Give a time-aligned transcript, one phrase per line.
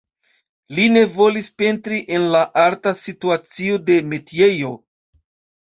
[0.77, 4.77] Li ne volis pentri en la arta situacio de metiejo.